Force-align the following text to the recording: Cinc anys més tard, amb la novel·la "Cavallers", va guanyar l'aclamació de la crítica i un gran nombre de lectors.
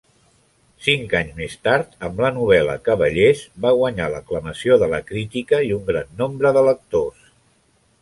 Cinc 0.85 1.11
anys 1.19 1.35
més 1.41 1.57
tard, 1.67 1.93
amb 2.07 2.23
la 2.25 2.31
novel·la 2.39 2.79
"Cavallers", 2.89 3.45
va 3.67 3.75
guanyar 3.83 4.11
l'aclamació 4.17 4.81
de 4.87 4.91
la 4.97 5.05
crítica 5.13 5.65
i 5.71 5.73
un 5.81 5.89
gran 5.95 6.15
nombre 6.25 6.59
de 6.59 6.69
lectors. 6.73 7.35